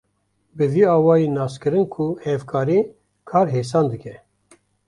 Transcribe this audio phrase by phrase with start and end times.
[0.57, 2.79] Bi vî awayî nas kirin ku hevkarî,
[3.29, 4.15] kar hêsan dike.